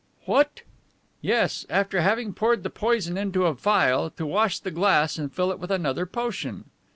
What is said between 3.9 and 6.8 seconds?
to wash the glass and fill it with another potion."